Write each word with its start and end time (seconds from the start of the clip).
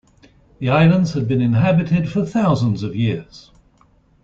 The 0.57 0.69
islands 0.71 1.13
have 1.13 1.27
been 1.27 1.41
inhabited 1.41 2.09
for 2.11 2.25
thousands 2.25 2.81
of 2.81 2.95
years. 2.95 3.51